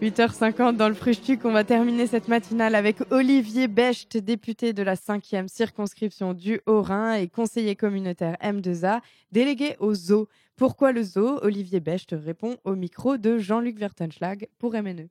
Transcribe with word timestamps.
8h50 0.00 0.76
dans 0.76 0.88
le 0.88 0.94
Frustuc, 0.94 1.44
on 1.44 1.50
va 1.50 1.64
terminer 1.64 2.06
cette 2.06 2.28
matinale 2.28 2.76
avec 2.76 2.98
Olivier 3.10 3.66
Becht, 3.66 4.16
député 4.16 4.72
de 4.72 4.84
la 4.84 4.94
5e 4.94 5.48
circonscription 5.48 6.34
du 6.34 6.60
Haut-Rhin 6.66 7.14
et 7.14 7.26
conseiller 7.26 7.74
communautaire 7.74 8.36
M2A, 8.40 9.00
délégué 9.32 9.74
au 9.80 9.94
zoo. 9.94 10.28
Pourquoi 10.54 10.92
le 10.92 11.02
zoo? 11.02 11.40
Olivier 11.42 11.80
Becht 11.80 12.12
répond 12.12 12.58
au 12.62 12.76
micro 12.76 13.16
de 13.16 13.38
Jean-Luc 13.38 13.76
Vertenschlag 13.76 14.46
pour 14.60 14.72
MNE. 14.72 15.08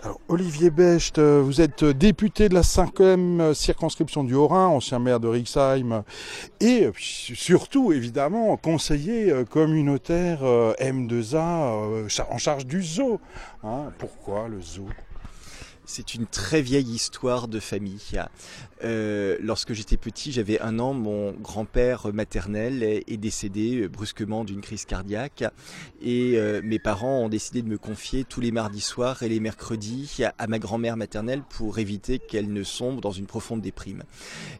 Alors, 0.00 0.20
Olivier 0.28 0.70
Becht, 0.70 1.18
euh, 1.18 1.42
vous 1.44 1.60
êtes 1.60 1.84
député 1.84 2.48
de 2.48 2.54
la 2.54 2.62
5e 2.62 3.54
circonscription 3.54 4.24
du 4.24 4.34
Haut-Rhin, 4.34 4.66
ancien 4.66 4.98
maire 4.98 5.20
de 5.20 5.28
Rixheim, 5.28 6.02
et 6.60 6.90
surtout, 6.96 7.92
évidemment, 7.92 8.56
conseiller 8.56 9.30
euh, 9.30 9.44
communautaire 9.44 10.40
euh, 10.42 10.74
M2A 10.80 12.08
en 12.30 12.38
charge 12.38 12.66
du 12.66 12.82
zoo. 12.82 13.20
Hein. 13.62 13.92
pourquoi 13.98 14.48
le 14.48 14.60
zoo? 14.60 14.88
C'est 15.84 16.14
une 16.14 16.26
très 16.26 16.62
vieille 16.62 16.90
histoire 16.90 17.48
de 17.48 17.58
famille. 17.58 18.20
Euh, 18.84 19.36
lorsque 19.40 19.72
j'étais 19.72 19.96
petit, 19.96 20.32
j'avais 20.32 20.60
un 20.60 20.78
an, 20.78 20.92
mon 20.92 21.32
grand-père 21.32 22.12
maternel 22.12 22.82
est, 22.82 23.16
décédé 23.16 23.88
brusquement 23.88 24.44
d'une 24.44 24.60
crise 24.60 24.84
cardiaque 24.84 25.44
et 26.00 26.32
euh, 26.36 26.60
mes 26.64 26.78
parents 26.78 27.20
ont 27.20 27.28
décidé 27.28 27.62
de 27.62 27.68
me 27.68 27.78
confier 27.78 28.24
tous 28.24 28.40
les 28.40 28.50
mardis 28.50 28.80
soirs 28.80 29.22
et 29.22 29.28
les 29.28 29.38
mercredis 29.38 30.18
à, 30.38 30.46
ma 30.48 30.58
grand-mère 30.58 30.96
maternelle 30.96 31.42
pour 31.48 31.78
éviter 31.78 32.18
qu'elle 32.18 32.52
ne 32.52 32.62
sombre 32.64 33.00
dans 33.00 33.12
une 33.12 33.26
profonde 33.26 33.60
déprime. 33.60 34.02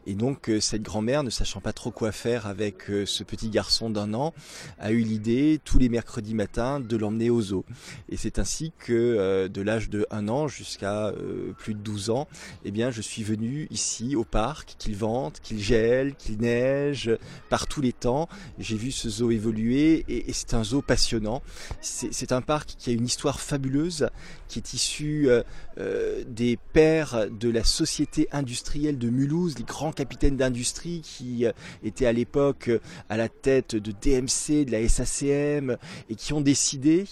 Et 0.05 0.13
donc 0.13 0.49
euh, 0.49 0.61
cette 0.61 0.83
grand-mère, 0.83 1.23
ne 1.23 1.29
sachant 1.29 1.59
pas 1.59 1.73
trop 1.73 1.91
quoi 1.91 2.11
faire 2.11 2.47
avec 2.47 2.83
ce 3.05 3.23
petit 3.23 3.49
garçon 3.49 3.89
d'un 3.89 4.13
an, 4.13 4.33
a 4.79 4.91
eu 4.91 4.99
l'idée 4.99 5.59
tous 5.63 5.79
les 5.79 5.89
mercredis 5.89 6.35
matins 6.35 6.79
de 6.79 6.95
l'emmener 6.95 7.29
au 7.29 7.41
zoo. 7.41 7.65
Et 8.09 8.17
c'est 8.17 8.39
ainsi 8.39 8.71
que 8.77 9.47
de 9.47 9.61
l'âge 9.61 9.89
de 9.89 10.05
un 10.11 10.27
an 10.27 10.47
jusqu'à 10.47 11.12
plus 11.57 11.73
de 11.73 11.79
12 11.79 12.09
ans, 12.09 12.27
eh 12.65 12.71
bien 12.71 12.91
je 12.91 13.01
suis 13.01 13.23
venu 13.23 13.67
ici 13.71 14.15
au 14.15 14.23
parc, 14.23 14.75
qu'il 14.77 14.95
vente, 14.95 15.39
qu'il 15.41 15.59
gèle, 15.59 16.15
qu'il 16.15 16.37
neige, 16.37 17.11
par 17.49 17.67
tous 17.67 17.81
les 17.81 17.93
temps. 17.93 18.27
J'ai 18.59 18.77
vu 18.77 18.91
ce 18.91 19.09
zoo 19.09 19.31
évoluer 19.31 20.05
et, 20.07 20.31
c'est 20.33 20.53
un 20.53 20.63
zoo 20.63 20.81
passionnant. 20.81 21.41
C'est 21.81 22.31
un 22.31 22.41
parc 22.41 22.75
qui 22.77 22.89
a 22.89 22.93
une 22.93 23.05
histoire 23.05 23.39
fabuleuse, 23.39 24.09
qui 24.47 24.59
est 24.59 24.73
issu 24.73 25.29
euh, 25.29 25.41
euh, 25.79 26.23
des 26.27 26.57
pères 26.73 27.27
de 27.29 27.49
la 27.49 27.63
société 27.63 28.27
industrielle 28.31 28.97
de 28.97 29.09
Mulhouse, 29.09 29.57
les 29.57 29.63
grands 29.63 29.91
capitaines 29.91 30.37
d'industrie 30.37 31.01
qui 31.01 31.45
euh, 31.45 31.51
étaient 31.83 32.05
à 32.05 32.13
l'époque 32.13 32.69
à 33.09 33.17
la 33.17 33.29
tête 33.29 33.75
de 33.75 33.91
DMC, 33.91 34.65
de 34.65 34.71
la 34.71 34.87
SACM, 34.87 35.77
et 36.09 36.15
qui 36.15 36.33
ont 36.33 36.41
décidé 36.41 37.05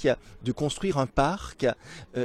de 0.44 0.52
construire 0.52 0.98
un 0.98 1.08
parc, 1.08 1.66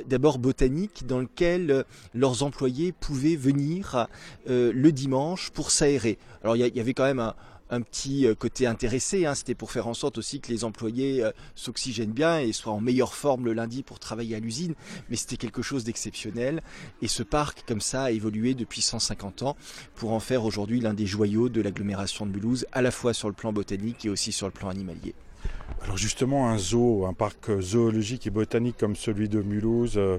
d'abord 0.07 0.39
botanique, 0.39 1.07
dans 1.07 1.19
lequel 1.19 1.66
leurs 2.15 2.43
employés 2.43 2.93
pouvaient 2.93 3.37
venir 3.37 4.09
le 4.47 4.91
dimanche 4.91 5.51
pour 5.51 5.71
s'aérer. 5.71 6.19
Alors 6.43 6.57
il 6.57 6.77
y, 6.77 6.81
avait 6.81 6.95
quand 6.95 7.05
même 7.05 7.33
un, 7.71 7.81
petit 7.81 8.27
euh, 8.27 8.35
côté 8.35 8.67
intéressé, 8.67 9.27
hein. 9.27 9.35
c'était 9.35 9.57
pour 9.57 9.73
faire 9.73 9.89
en 9.89 9.95
sorte 9.95 10.19
aussi 10.19 10.41
que 10.41 10.53
les 10.53 10.63
employés 10.63 11.25
euh, 11.25 11.33
s'oxygènent 11.57 12.13
bien 12.13 12.39
et 12.39 12.53
soient 12.53 12.73
en 12.73 12.81
meilleure 12.81 13.15
forme 13.15 13.47
le 13.47 13.53
lundi 13.53 13.83
pour 13.83 13.99
travailler 13.99 14.37
à 14.37 14.39
l'usine, 14.39 14.75
mais 15.11 15.17
c'était 15.17 15.37
quelque 15.37 15.63
chose 15.63 15.83
d'exceptionnel. 15.83 16.63
Et 17.03 17.09
ce 17.09 17.25
parc, 17.25 17.65
comme 17.67 17.81
ça, 17.81 18.05
a 18.05 18.11
évolué 18.13 18.55
depuis 18.55 18.83
150 18.83 19.43
ans 19.43 19.57
pour 19.97 20.13
en 20.13 20.21
faire 20.21 20.45
aujourd'hui 20.45 20.81
l'un 20.81 20.95
des 20.95 21.07
joyaux 21.07 21.49
de 21.49 21.61
l'agglomération 21.61 22.27
de 22.27 22.31
Mulhouse, 22.31 22.67
à 22.71 22.83
la 22.83 22.93
fois 22.93 23.13
sur 23.13 23.29
le 23.29 23.35
plan 23.35 23.53
botanique 23.53 24.05
et 24.05 24.09
aussi 24.09 24.31
sur 24.31 24.47
le 24.47 24.53
plan 24.53 24.69
animalier. 24.69 25.15
Alors 25.87 25.99
justement, 25.99 26.49
un 26.49 26.59
zoo, 26.59 27.07
un 27.07 27.13
parc 27.13 27.61
zoologique 27.61 28.27
et 28.27 28.31
botanique 28.31 28.77
comme 28.77 28.97
celui 28.97 29.29
de 29.29 29.41
Mulhouse, 29.41 29.95
euh, 29.97 30.19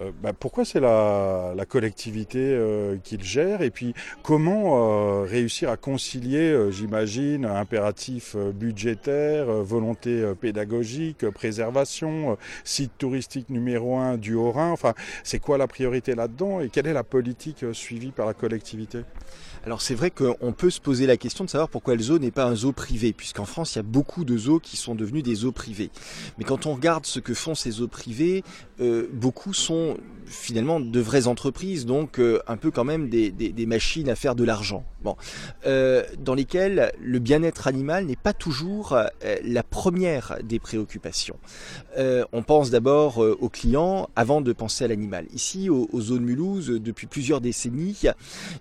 euh, 0.00 0.12
bah, 0.22 0.32
pourquoi 0.32 0.64
c'est 0.64 0.78
la, 0.78 1.54
collectivité 1.68 2.38
euh, 2.38 2.96
qui 3.02 3.16
le 3.16 3.24
gère? 3.24 3.62
Et 3.62 3.70
puis 3.70 3.94
comment 4.22 5.22
réussir 5.22 5.70
à 5.70 5.76
concilier, 5.76 6.70
j'imagine, 6.70 7.46
impératif 7.46 8.36
budgétaire, 8.36 9.46
volonté 9.46 10.32
pédagogique, 10.40 11.28
préservation, 11.30 12.38
site 12.62 12.92
touristique 12.96 13.50
numéro 13.50 13.96
un 13.96 14.16
du 14.16 14.34
Haut-Rhin? 14.34 14.70
Enfin, 14.70 14.94
c'est 15.24 15.40
quoi 15.40 15.58
la 15.58 15.66
priorité 15.66 16.14
là-dedans 16.14 16.60
et 16.60 16.68
quelle 16.68 16.86
est 16.86 16.92
la 16.92 17.04
politique 17.04 17.64
suivie 17.72 18.12
par 18.12 18.26
la 18.26 18.34
collectivité? 18.34 19.00
Alors 19.64 19.82
c'est 19.82 19.94
vrai 19.94 20.10
qu'on 20.10 20.52
peut 20.52 20.70
se 20.70 20.80
poser 20.80 21.06
la 21.06 21.16
question 21.16 21.44
de 21.44 21.50
savoir 21.50 21.68
pourquoi 21.68 21.94
le 21.94 22.02
zoo 22.02 22.18
n'est 22.18 22.30
pas 22.30 22.44
un 22.44 22.54
zoo 22.54 22.72
privé, 22.72 23.12
puisqu'en 23.12 23.44
France 23.44 23.74
il 23.74 23.76
y 23.76 23.80
a 23.80 23.82
beaucoup 23.82 24.24
de 24.24 24.36
zoos 24.36 24.60
qui 24.60 24.76
sont 24.76 24.87
devenus 24.94 25.22
des 25.22 25.34
zoos 25.34 25.52
privés. 25.52 25.90
Mais 26.38 26.44
quand 26.44 26.66
on 26.66 26.74
regarde 26.74 27.06
ce 27.06 27.20
que 27.20 27.34
font 27.34 27.54
ces 27.54 27.70
zoos 27.72 27.88
privés, 27.88 28.44
euh, 28.80 29.06
beaucoup 29.12 29.54
sont 29.54 29.96
finalement 30.26 30.80
de 30.80 31.00
vraies 31.00 31.26
entreprises, 31.26 31.86
donc 31.86 32.18
euh, 32.18 32.40
un 32.46 32.56
peu 32.56 32.70
quand 32.70 32.84
même 32.84 33.08
des, 33.08 33.66
machines 33.66 34.08
à 34.08 34.14
faire 34.14 34.34
de 34.34 34.44
l'argent. 34.44 34.84
Euh, 35.66 36.04
dans 36.18 36.34
lesquelles 36.34 36.92
le 37.00 37.18
bien-être 37.18 37.66
animal 37.66 38.06
n'est 38.06 38.16
pas 38.16 38.32
toujours 38.32 38.96
la 39.44 39.62
première 39.62 40.38
des 40.42 40.58
préoccupations. 40.58 41.36
on 41.96 42.42
pense 42.42 42.70
d'abord 42.70 43.18
aux 43.18 43.48
clients 43.48 44.08
avant 44.16 44.40
de 44.40 44.52
penser 44.52 44.84
à 44.84 44.88
l'animal. 44.88 45.26
Ici, 45.32 45.70
au, 45.70 45.88
au 45.92 46.00
zoo 46.00 46.18
de 46.18 46.24
Mulhouse, 46.24 46.68
depuis 46.68 47.06
plusieurs 47.06 47.40
décennies, 47.40 48.02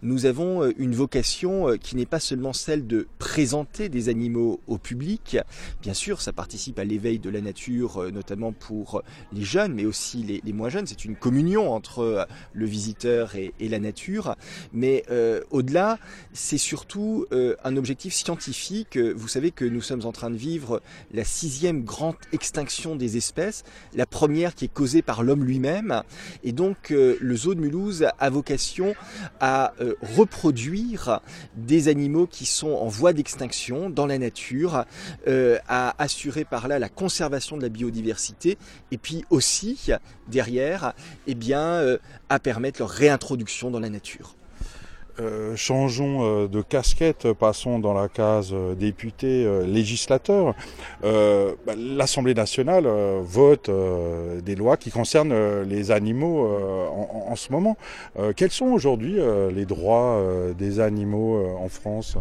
nous 0.01 0.25
avons 0.25 0.71
une 0.77 0.95
vocation 0.95 1.77
qui 1.77 1.95
n'est 1.95 2.05
pas 2.05 2.19
seulement 2.19 2.53
celle 2.53 2.87
de 2.87 3.07
présenter 3.19 3.89
des 3.89 4.09
animaux 4.09 4.59
au 4.67 4.77
public. 4.77 5.37
Bien 5.81 5.93
sûr, 5.93 6.21
ça 6.21 6.33
participe 6.33 6.79
à 6.79 6.83
l'éveil 6.83 7.19
de 7.19 7.29
la 7.29 7.41
nature, 7.41 8.11
notamment 8.11 8.51
pour 8.51 9.01
les 9.33 9.43
jeunes, 9.43 9.73
mais 9.73 9.85
aussi 9.85 10.23
les, 10.43 10.53
moins 10.53 10.69
jeunes. 10.69 10.87
C'est 10.87 11.05
une 11.05 11.15
communion 11.15 11.71
entre 11.71 11.99
euh, 11.99 12.25
le 12.53 12.65
visiteur 12.65 13.35
et, 13.35 13.53
la 13.59 13.79
nature. 13.79 14.35
Mais 14.73 15.03
euh, 15.11 15.41
au-delà, 15.51 15.99
c'est 16.33 16.57
surtout 16.57 17.25
euh, 17.31 17.55
un 17.63 17.77
objectif 17.77 18.13
scientifique. 18.13 18.97
Vous 18.97 19.27
savez 19.27 19.51
que 19.51 19.65
nous 19.65 19.81
sommes 19.81 20.05
en 20.05 20.11
train 20.11 20.29
de 20.29 20.35
vivre 20.35 20.81
la 21.13 21.23
sixième 21.23 21.83
grande 21.83 22.15
extinction 22.31 22.95
des 22.95 23.17
espèces, 23.17 23.63
la 23.93 24.05
première 24.05 24.55
qui 24.55 24.65
est 24.65 24.73
causée 24.73 25.01
par 25.01 25.23
l'homme 25.23 25.43
lui-même. 25.43 26.03
Et 26.43 26.51
donc 26.51 26.89
le 26.89 27.35
zoo 27.35 27.55
de 27.55 27.59
Mulhouse 27.59 28.07
a 28.19 28.29
vocation 28.29 28.95
à 29.39 29.73
reproduire 30.15 31.21
des 31.55 31.87
animaux 31.87 32.27
qui 32.27 32.45
sont 32.45 32.71
en 32.71 32.87
voie 32.87 33.13
d'extinction 33.13 33.89
dans 33.89 34.05
la 34.05 34.17
nature, 34.17 34.85
à 35.27 35.95
assurer 36.01 36.45
par 36.45 36.67
là 36.67 36.79
la 36.79 36.89
conservation 36.89 37.57
de 37.57 37.61
la 37.61 37.69
biodiversité 37.69 38.57
et 38.91 38.97
puis 38.97 39.25
aussi 39.29 39.91
derrière, 40.27 40.93
eh 41.27 41.35
bien, 41.35 41.61
euh, 41.61 41.97
à 42.29 42.39
permettre 42.39 42.79
leur 42.79 42.89
réintroduction 42.89 43.71
dans 43.71 43.79
la 43.79 43.89
nature. 43.89 44.35
Euh, 45.19 45.55
changeons 45.55 46.43
euh, 46.43 46.47
de 46.47 46.61
casquette, 46.61 47.33
passons 47.33 47.79
dans 47.79 47.93
la 47.93 48.07
case 48.07 48.53
député 48.77 49.47
législateur. 49.65 50.53
Bah, 51.01 51.73
L'Assemblée 51.77 52.33
nationale 52.33 52.87
vote 53.21 53.69
des 54.43 54.55
lois 54.55 54.77
qui 54.77 54.91
concernent 54.91 55.61
les 55.63 55.91
animaux 55.91 56.47
en, 56.47 57.35
ce 57.35 57.51
moment. 57.51 57.77
quels 58.35 58.51
sont 58.51 58.67
aujourd'hui 58.67 59.17
les 59.53 59.65
droits 59.65 60.21
des 60.57 60.79
animaux 60.79 61.57
en 61.57 61.69
France? 61.69 62.17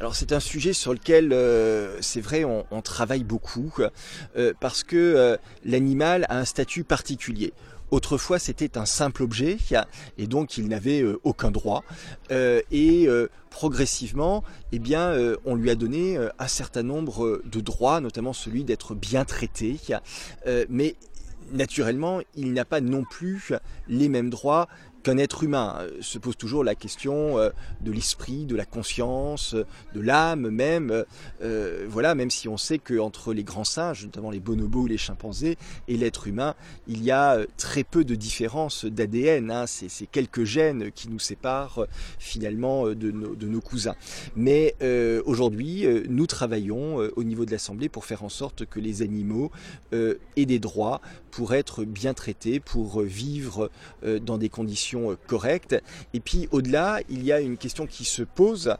Alors 0.00 0.14
c'est 0.14 0.32
un 0.32 0.40
sujet 0.40 0.72
sur 0.72 0.92
lequel, 0.92 1.34
c'est 2.00 2.20
vrai, 2.20 2.44
on, 2.44 2.82
travaille 2.82 3.24
beaucoup 3.24 3.72
parce 4.60 4.82
que 4.82 5.38
l'animal 5.64 6.26
a 6.28 6.38
un 6.38 6.44
statut 6.44 6.84
particulier. 6.84 7.52
Autrefois, 7.90 8.38
c'était 8.38 8.76
un 8.76 8.84
simple 8.84 9.22
objet 9.22 9.56
et 10.18 10.26
donc 10.26 10.58
il 10.58 10.68
n'avait 10.68 11.02
euh, 11.02 11.20
aucun 11.24 11.50
droit. 11.50 11.84
Euh, 12.30 12.60
et 12.70 13.06
euh, 13.08 13.28
progressivement, 13.50 14.44
eh 14.72 14.78
bien, 14.78 15.16
on 15.44 15.54
lui 15.54 15.70
a 15.70 15.74
donné 15.74 16.18
un 16.38 16.48
certain 16.48 16.82
nombre 16.82 17.40
de 17.44 17.60
droits, 17.60 18.00
notamment 18.00 18.32
celui 18.32 18.62
d'être 18.62 18.94
bien 18.94 19.24
traité. 19.24 19.78
mais 20.68 20.96
naturellement, 21.52 22.20
il 22.34 22.52
n'a 22.52 22.66
pas 22.66 22.80
non 22.80 23.04
plus 23.04 23.52
les 23.88 24.08
mêmes 24.08 24.28
droits 24.30 24.68
qu'un 25.02 25.18
être 25.18 25.44
humain. 25.44 25.76
Euh, 25.80 25.90
se 26.00 26.18
pose 26.18 26.36
toujours 26.36 26.64
la 26.64 26.74
question 26.74 27.38
euh, 27.38 27.50
de 27.80 27.92
l'esprit, 27.92 28.44
de 28.44 28.56
la 28.56 28.64
conscience, 28.64 29.54
de 29.94 30.00
l'âme 30.00 30.48
même. 30.50 31.04
Euh, 31.42 31.86
voilà, 31.88 32.14
même 32.14 32.30
si 32.30 32.48
on 32.48 32.56
sait 32.56 32.78
qu'entre 32.78 33.32
les 33.32 33.44
grands 33.44 33.64
singes, 33.64 34.04
notamment 34.04 34.30
les 34.30 34.40
bonobos 34.40 34.82
ou 34.82 34.86
les 34.86 34.98
chimpanzés, 34.98 35.56
et 35.86 35.96
l'être 35.96 36.26
humain, 36.26 36.54
il 36.86 37.02
y 37.02 37.10
a 37.10 37.38
très 37.56 37.84
peu 37.84 38.04
de 38.04 38.14
différence 38.14 38.84
d'ADN. 38.84 39.50
Hein. 39.50 39.66
C'est 39.66 40.06
quelques 40.06 40.44
gènes 40.44 40.90
qui 40.92 41.08
nous 41.08 41.18
séparent 41.18 41.86
finalement 42.18 42.88
de 42.88 43.10
nos, 43.10 43.60
cousins. 43.60 43.96
Mais 44.36 44.74
aujourd'hui, 45.26 45.86
nous 46.08 46.26
travaillons 46.26 46.96
au 47.16 47.24
niveau 47.24 47.44
de 47.44 47.50
l'Assemblée 47.50 47.88
pour 47.88 48.04
faire 48.04 48.22
en 48.22 48.28
sorte 48.28 48.66
que 48.66 48.80
les 48.80 49.02
animaux 49.02 49.50
aient 49.92 50.46
des 50.46 50.58
droits 50.58 51.00
pour 51.30 51.54
être 51.54 51.84
bien 51.84 52.14
traités, 52.14 52.60
pour 52.60 53.02
vivre 53.02 53.70
dans 54.02 54.38
des 54.38 54.48
conditions 54.48 54.97
gestion 54.98 55.16
correcte. 55.26 55.76
Et 56.14 56.20
puis 56.20 56.48
au-delà, 56.50 57.00
il 57.08 57.24
y 57.24 57.32
a 57.32 57.40
une 57.40 57.56
question 57.56 57.86
qui 57.86 58.04
se 58.04 58.22
pose, 58.22 58.74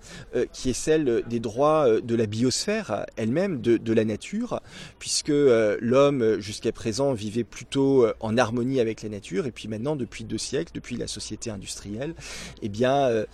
qui 0.52 0.70
est 0.70 0.74
celle 0.74 1.22
des 1.28 1.40
droits 1.40 2.00
de 2.00 2.14
la 2.14 2.26
biosphère 2.26 3.06
elle-même, 3.16 3.60
de, 3.60 3.76
de, 3.76 3.92
la 3.92 4.04
nature, 4.04 4.60
puisque 4.98 5.28
l'homme 5.28 6.38
jusqu'à 6.40 6.72
présent 6.72 7.12
vivait 7.12 7.44
plutôt 7.44 8.06
en 8.20 8.36
harmonie 8.36 8.80
avec 8.80 9.02
la 9.02 9.08
nature, 9.08 9.46
et 9.46 9.52
puis 9.52 9.68
maintenant, 9.68 9.96
depuis 9.96 10.24
deux 10.24 10.38
siècles, 10.38 10.72
depuis 10.74 10.96
la 10.96 11.06
société 11.06 11.50
industrielle, 11.50 12.14
eh 12.62 12.68
bien, 12.68 13.24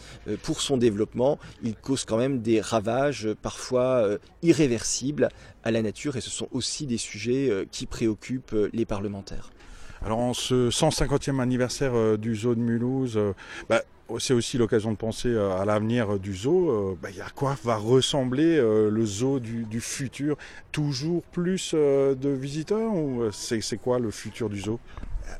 pour 0.42 0.60
son 0.60 0.76
développement, 0.76 1.38
il 1.62 1.74
cause 1.74 2.04
quand 2.04 2.18
même 2.18 2.40
des 2.40 2.60
ravages 2.60 3.28
parfois 3.42 4.08
irréversibles 4.42 5.28
à 5.62 5.70
la 5.70 5.82
nature, 5.82 6.16
et 6.16 6.20
ce 6.20 6.30
sont 6.30 6.48
aussi 6.52 6.86
des 6.86 6.98
sujets 6.98 7.66
qui 7.70 7.86
préoccupent 7.86 8.56
les 8.72 8.84
parlementaires. 8.84 9.50
Alors 10.04 10.18
en 10.18 10.34
ce 10.34 10.68
150e 10.68 11.40
anniversaire 11.40 11.92
euh, 11.94 12.18
du 12.18 12.36
zoo 12.36 12.54
de 12.54 12.60
Mulhouse, 12.60 13.16
euh, 13.16 13.32
bah, 13.70 13.80
c'est 14.18 14.34
aussi 14.34 14.58
l'occasion 14.58 14.92
de 14.92 14.98
penser 14.98 15.28
euh, 15.28 15.56
à 15.56 15.64
l'avenir 15.64 16.18
du 16.18 16.34
zoo. 16.36 16.98
Bah, 17.02 17.08
à 17.26 17.30
quoi 17.30 17.56
va 17.64 17.76
ressembler 17.76 18.58
le 18.58 19.06
zoo 19.06 19.40
du, 19.40 19.64
du 19.64 19.80
futur? 19.80 20.36
Toujours 20.72 21.22
plus 21.22 21.72
de 21.74 22.28
visiteurs 22.28 22.94
ou 22.94 23.22
c'est 23.32 23.78
quoi 23.78 23.98
le 23.98 24.10
futur 24.10 24.50
du 24.50 24.60
zoo? 24.60 24.78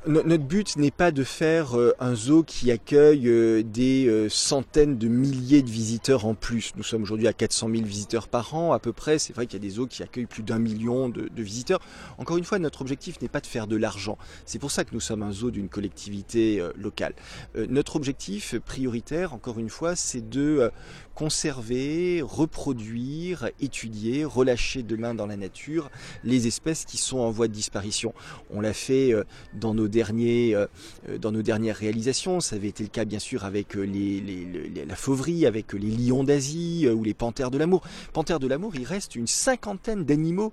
Notre 0.07 0.45
but 0.45 0.77
n'est 0.77 0.91
pas 0.91 1.11
de 1.11 1.25
faire 1.25 1.79
euh, 1.79 1.95
un 1.99 2.15
zoo 2.15 2.43
qui 2.43 2.71
accueille 2.71 3.27
euh, 3.29 3.63
des 3.63 4.07
euh, 4.07 4.29
centaines 4.29 4.99
de 4.99 5.09
milliers 5.09 5.63
de 5.63 5.71
visiteurs 5.71 6.27
en 6.27 6.35
plus. 6.35 6.73
Nous 6.77 6.83
sommes 6.83 7.03
aujourd'hui 7.03 7.27
à 7.27 7.33
400 7.33 7.69
000 7.71 7.85
visiteurs 7.85 8.29
par 8.29 8.55
an 8.55 8.73
à 8.73 8.79
peu 8.79 8.93
près. 8.93 9.19
C'est 9.19 9.33
vrai 9.33 9.47
qu'il 9.47 9.55
y 9.55 9.63
a 9.63 9.67
des 9.67 9.77
zoos 9.77 9.87
qui 9.87 10.03
accueillent 10.03 10.27
plus 10.27 10.43
d'un 10.43 10.59
million 10.59 11.09
de, 11.09 11.31
visiteurs. 11.37 11.81
Encore 12.19 12.37
une 12.37 12.45
fois, 12.45 12.59
notre 12.59 12.83
objectif 12.83 13.21
n'est 13.21 13.29
pas 13.29 13.41
de 13.41 13.47
faire 13.47 13.67
de 13.67 13.77
l'argent. 13.77 14.19
C'est 14.47 14.59
pour 14.59 14.71
ça 14.71 14.85
que 14.85 14.91
nous 14.93 15.01
sommes 15.01 15.23
un 15.23 15.33
zoo 15.33 15.51
d'une 15.51 15.69
collectivité 15.69 16.63
locale. 16.77 17.15
Notre 17.55 17.97
objectif 17.97 18.59
prioritaire, 18.59 19.35
encore 19.35 19.59
une 19.59 19.69
fois, 19.69 19.97
c'est 19.97 20.29
de 20.29 20.71
conserver, 21.15 22.23
reproduire, 22.23 23.49
étudier, 23.61 24.25
relâcher 24.25 24.83
demain 24.83 25.15
dans 25.15 25.27
la 25.27 25.37
nature 25.37 25.91
les 26.25 26.47
espèces 26.47 26.85
qui 26.85 26.97
sont 26.97 27.19
en 27.19 27.31
voie 27.31 27.49
de 27.49 27.53
disparition. 27.53 28.15
On 28.51 28.61
l'a 28.61 28.73
fait 28.73 29.13
euh, 29.13 29.25
dans 29.75 29.82
nos, 29.82 29.88
derniers, 29.88 30.55
euh, 30.55 30.67
euh, 31.09 31.19
dans 31.19 31.32
nos 31.32 31.43
dernières 31.43 31.76
réalisations. 31.76 32.41
Ça 32.41 32.56
avait 32.56 32.69
été 32.69 32.82
le 32.82 32.88
cas 32.88 33.05
bien 33.05 33.19
sûr 33.19 33.44
avec 33.44 33.75
la 33.75 34.97
fauverie, 34.97 35.47
avec 35.47 35.73
les 35.73 35.91
lions 35.91 36.25
d'Asie 36.25 36.88
ou 36.88 37.03
les 37.03 37.15
panthères 37.15 37.50
de 37.50 37.59
l'amour. 37.59 37.82
Panthères 38.12 38.41
de 38.41 38.47
l'amour, 38.47 38.73
il 38.75 38.85
reste 38.85 39.17
une 39.17 39.26
cinquantaine 39.26 40.05
d'animaux 40.05 40.53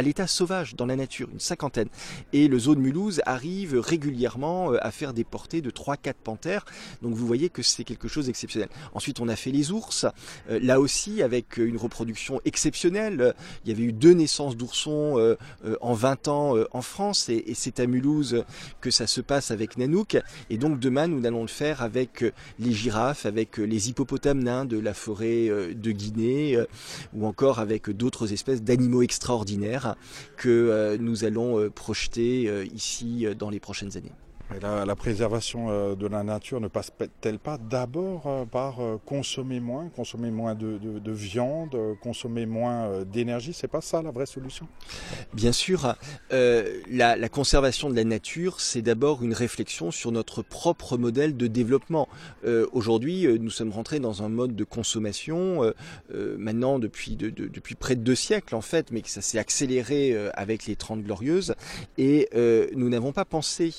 à 0.00 0.02
l'état 0.02 0.26
sauvage 0.26 0.76
dans 0.76 0.86
la 0.86 0.96
nature, 0.96 1.28
une 1.30 1.40
cinquantaine. 1.40 1.88
Et 2.32 2.48
le 2.48 2.58
zoo 2.58 2.74
de 2.74 2.80
Mulhouse 2.80 3.20
arrive 3.26 3.78
régulièrement 3.78 4.72
euh, 4.72 4.78
à 4.80 4.90
faire 4.90 5.12
des 5.12 5.24
portées 5.24 5.60
de 5.60 5.70
3-4 5.70 6.14
panthères. 6.24 6.64
Donc 7.02 7.12
vous 7.12 7.26
voyez 7.26 7.50
que 7.50 7.60
c'est 7.62 7.84
quelque 7.84 8.08
chose 8.08 8.24
d'exceptionnel. 8.24 8.70
Ensuite, 8.94 9.20
on 9.20 9.28
a 9.28 9.36
fait 9.36 9.50
les 9.50 9.72
ours. 9.72 10.06
Euh, 10.48 10.58
là 10.62 10.80
aussi, 10.80 11.22
avec 11.22 11.58
une 11.58 11.76
reproduction 11.76 12.40
exceptionnelle. 12.46 13.34
Il 13.66 13.70
y 13.70 13.74
avait 13.74 13.82
eu 13.82 13.92
deux 13.92 14.14
naissances 14.14 14.56
d'oursons 14.56 15.18
euh, 15.18 15.36
en 15.82 15.92
20 15.92 16.28
ans 16.28 16.54
en 16.72 16.80
France. 16.80 17.28
Et, 17.28 17.52
c'est 17.52 17.78
à 17.78 17.86
Mulhouse 17.86 18.44
que 18.80 18.90
ça 18.90 19.06
se 19.06 19.20
passe 19.20 19.50
avec 19.50 19.76
Nanook. 19.76 20.16
Et 20.48 20.56
donc 20.56 20.80
demain, 20.80 21.08
nous 21.08 21.26
allons 21.26 21.42
le 21.42 21.48
faire 21.48 21.82
avec 21.82 22.24
les 22.58 22.72
girafes, 22.72 23.26
avec 23.26 23.58
les 23.58 23.90
hippopotames 23.90 24.42
nains 24.42 24.64
de 24.64 24.78
la 24.78 24.94
forêt 24.94 25.48
de 25.74 25.90
Guinée, 25.90 26.58
ou 27.12 27.26
encore 27.26 27.58
avec 27.58 27.90
d'autres 27.90 28.32
espèces 28.32 28.62
d'animaux 28.62 29.02
extraordinaires 29.02 29.89
que 30.36 30.48
euh, 30.48 30.96
nous 30.98 31.24
allons 31.24 31.58
euh, 31.58 31.70
projeter 31.70 32.48
euh, 32.48 32.64
ici 32.64 33.26
dans 33.38 33.50
les 33.50 33.60
prochaines 33.60 33.96
années. 33.96 34.12
La, 34.60 34.96
préservation 34.96 35.70
euh, 35.70 35.94
de 35.94 36.08
la 36.08 36.24
nature 36.24 36.60
ne 36.60 36.66
passe-t-elle 36.66 37.38
pas 37.38 37.56
d'abord 37.56 38.24
euh, 38.26 38.44
par 38.44 38.80
euh, 38.80 38.96
consommer 39.06 39.60
moins, 39.60 39.88
consommer 39.88 40.30
moins 40.30 40.56
de, 40.56 41.12
viande, 41.12 41.76
consommer 42.02 42.46
moins 42.46 43.04
d'énergie? 43.04 43.52
C'est 43.52 43.68
pas 43.68 43.80
ça 43.80 44.02
la 44.02 44.10
vraie 44.10 44.26
solution? 44.26 44.66
Bien 45.32 45.52
sûr, 45.52 45.94
la, 46.30 47.28
conservation 47.28 47.90
de 47.90 47.94
la 47.94 48.04
nature, 48.04 48.60
c'est 48.60 48.82
d'abord 48.82 49.22
une 49.22 49.34
réflexion 49.34 49.90
sur 49.90 50.10
notre 50.10 50.42
propre 50.42 50.96
modèle 50.96 51.36
de 51.36 51.46
développement. 51.46 52.08
Aujourd'hui, 52.72 53.26
nous 53.38 53.50
sommes 53.50 53.70
rentrés 53.70 54.00
dans 54.00 54.22
un 54.22 54.28
mode 54.28 54.56
de 54.56 54.64
consommation 54.64 55.72
maintenant 56.12 56.78
depuis, 56.78 57.16
près 57.78 57.96
de 57.96 58.02
deux 58.02 58.14
siècles 58.14 58.54
en 58.54 58.60
fait, 58.60 58.90
mais 58.90 59.02
que 59.02 59.10
ça 59.10 59.20
s'est 59.20 59.38
accéléré 59.38 60.16
avec 60.34 60.66
les 60.66 60.76
Trente 60.76 61.02
Glorieuses, 61.02 61.54
et 61.98 62.28
nous 62.74 62.88
n'avons 62.88 63.12
pas 63.12 63.24
pensé 63.24 63.72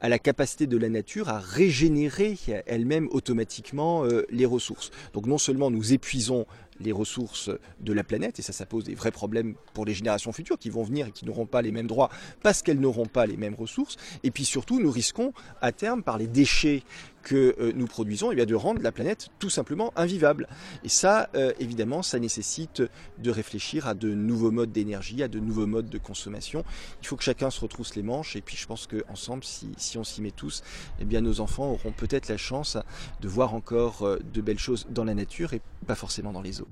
à 0.00 0.08
la 0.12 0.18
capacité 0.18 0.66
de 0.66 0.76
la 0.76 0.90
nature 0.90 1.30
à 1.30 1.38
régénérer 1.38 2.36
elle-même 2.66 3.08
automatiquement 3.12 4.04
euh, 4.04 4.26
les 4.28 4.44
ressources. 4.44 4.90
Donc 5.14 5.24
non 5.24 5.38
seulement 5.38 5.70
nous 5.70 5.94
épuisons 5.94 6.44
les 6.80 6.92
ressources 6.92 7.48
de 7.80 7.92
la 7.94 8.04
planète, 8.04 8.38
et 8.38 8.42
ça, 8.42 8.52
ça 8.52 8.66
pose 8.66 8.84
des 8.84 8.94
vrais 8.94 9.10
problèmes 9.10 9.54
pour 9.72 9.86
les 9.86 9.94
générations 9.94 10.32
futures 10.32 10.58
qui 10.58 10.68
vont 10.68 10.82
venir 10.82 11.06
et 11.06 11.12
qui 11.12 11.24
n'auront 11.24 11.46
pas 11.46 11.62
les 11.62 11.72
mêmes 11.72 11.86
droits 11.86 12.10
parce 12.42 12.60
qu'elles 12.60 12.80
n'auront 12.80 13.06
pas 13.06 13.24
les 13.24 13.38
mêmes 13.38 13.54
ressources. 13.54 13.96
Et 14.22 14.30
puis 14.30 14.44
surtout, 14.44 14.80
nous 14.80 14.90
risquons 14.90 15.32
à 15.62 15.72
terme, 15.72 16.02
par 16.02 16.18
les 16.18 16.26
déchets 16.26 16.82
que 17.22 17.54
euh, 17.58 17.72
nous 17.74 17.86
produisons, 17.86 18.30
et 18.30 18.34
eh 18.34 18.36
bien 18.36 18.46
de 18.46 18.54
rendre 18.54 18.82
la 18.82 18.92
planète 18.92 19.28
tout 19.38 19.50
simplement 19.50 19.92
invivable. 19.96 20.48
Et 20.84 20.88
ça, 20.88 21.28
euh, 21.34 21.52
évidemment, 21.58 22.02
ça 22.02 22.18
nécessite 22.18 22.82
de 23.18 23.30
réfléchir 23.30 23.86
à 23.86 23.94
de 23.94 24.12
nouveaux 24.12 24.50
modes 24.50 24.72
d'énergie, 24.72 25.22
à 25.22 25.28
de 25.28 25.38
nouveaux 25.38 25.66
modes 25.66 25.88
de 25.88 25.98
consommation. 25.98 26.64
Il 27.00 27.06
faut 27.06 27.16
que 27.16 27.24
chacun 27.24 27.50
se 27.50 27.60
retrousse 27.60 27.94
les 27.94 28.02
manches, 28.02 28.36
et 28.36 28.40
puis 28.40 28.56
je 28.56 28.66
pense 28.66 28.86
qu'ensemble, 28.86 29.44
si, 29.44 29.70
si 29.76 29.98
on 29.98 30.04
s'y 30.04 30.22
met 30.22 30.30
tous, 30.30 30.62
eh 31.00 31.04
bien 31.04 31.20
nos 31.20 31.40
enfants 31.40 31.70
auront 31.70 31.92
peut-être 31.92 32.28
la 32.28 32.36
chance 32.36 32.76
de 33.20 33.28
voir 33.28 33.54
encore 33.54 34.02
euh, 34.02 34.18
de 34.32 34.40
belles 34.40 34.58
choses 34.58 34.86
dans 34.90 35.04
la 35.04 35.14
nature 35.14 35.52
et 35.52 35.60
pas 35.86 35.94
forcément 35.94 36.32
dans 36.32 36.42
les 36.42 36.60
eaux. 36.60 36.68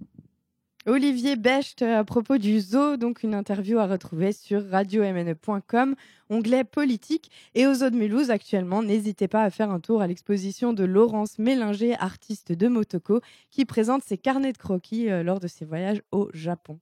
Olivier 0.86 1.36
Becht 1.36 1.82
à 1.82 2.04
propos 2.04 2.38
du 2.38 2.58
zoo, 2.58 2.96
donc 2.96 3.22
une 3.22 3.34
interview 3.34 3.78
à 3.78 3.86
retrouver 3.86 4.32
sur 4.32 4.66
radiomne.com, 4.70 5.94
onglet 6.30 6.64
politique. 6.64 7.30
Et 7.54 7.66
au 7.66 7.74
zoo 7.74 7.90
de 7.90 7.96
Mulhouse 7.96 8.30
actuellement, 8.30 8.82
n'hésitez 8.82 9.28
pas 9.28 9.42
à 9.42 9.50
faire 9.50 9.70
un 9.70 9.78
tour 9.78 10.00
à 10.00 10.06
l'exposition 10.06 10.72
de 10.72 10.84
Laurence 10.84 11.38
Mélinger, 11.38 11.96
artiste 12.00 12.52
de 12.52 12.68
Motoko, 12.68 13.20
qui 13.50 13.66
présente 13.66 14.02
ses 14.04 14.16
carnets 14.16 14.52
de 14.52 14.58
croquis 14.58 15.10
euh, 15.10 15.22
lors 15.22 15.38
de 15.38 15.48
ses 15.48 15.66
voyages 15.66 16.00
au 16.12 16.30
Japon. 16.32 16.80